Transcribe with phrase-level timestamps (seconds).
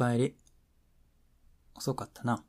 [0.00, 0.34] かえり。
[1.74, 2.42] 遅かったな。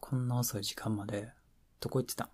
[0.00, 1.28] こんな遅い時間まで、
[1.80, 2.28] どこ行ってたん？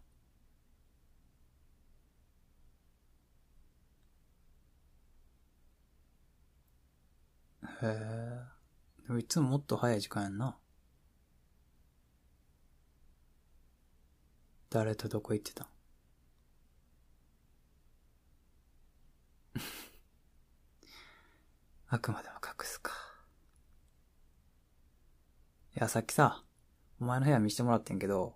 [7.64, 8.40] へえ。
[9.08, 10.56] でもいつももっと早い時間やんな。
[14.70, 15.66] 誰とどこ行ってたん？
[21.94, 22.90] あくまでも隠すか。
[25.76, 26.42] いや、さっきさ、
[26.98, 28.34] お前の部屋見せてもらってんけど、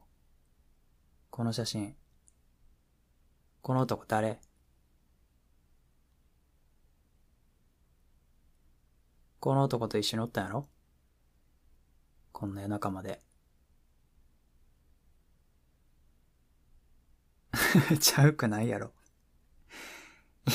[1.30, 1.96] この写真、
[3.62, 4.42] この男誰？
[9.40, 10.68] この男と一緒におったんやろ？
[12.32, 13.22] こんな夜中まで。
[18.00, 18.92] ちゃうくないやろ。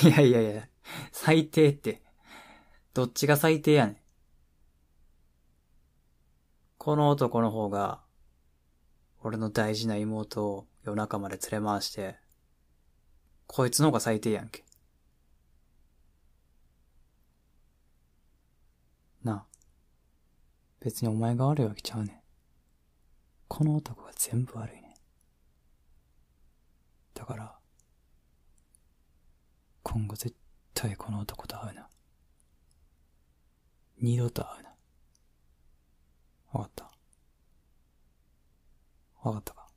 [0.04, 0.70] いやいやいや、
[1.12, 2.11] 最低って。
[2.94, 3.98] どっちが最低やねん。
[6.78, 8.02] この男の方が、
[9.22, 12.18] 俺の大事な妹を夜中まで連れ回して、
[13.48, 14.66] こいつの方が最低やんけ。
[19.24, 19.46] なあ。
[20.82, 22.22] 別にお前が悪いわけちゃうねん。
[23.48, 24.84] この男が全部悪いねん。
[27.14, 27.58] だから、
[29.84, 30.36] 今後絶
[30.74, 31.88] 対この男と会うな。
[34.02, 34.70] 二度と会うな。
[36.52, 36.92] わかった
[39.24, 39.68] わかったか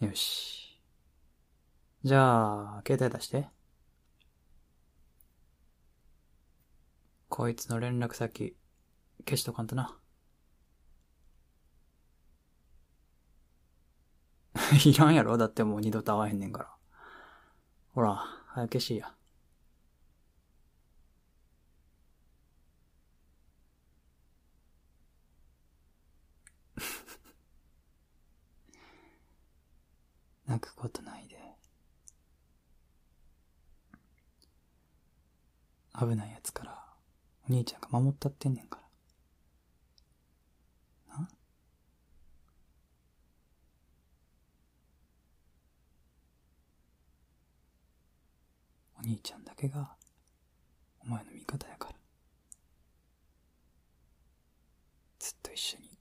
[0.00, 0.80] よし。
[2.04, 3.48] じゃあ、携帯出して。
[7.28, 8.56] こいつの連絡先、
[9.24, 9.98] 消しとかんとな。
[14.84, 15.36] いらんやろ？
[15.36, 16.70] だってもう二度と会わへんねんから。
[17.94, 19.14] ほら、早消しや。
[30.46, 31.36] 泣くことないで。
[35.98, 36.84] 危ないやつから、
[37.48, 38.81] お兄ちゃんが守ったってんねんから。
[49.12, 49.94] 兄ちゃんだけが
[51.04, 51.94] お前の味方やから。
[55.18, 55.91] ずっと一緒に。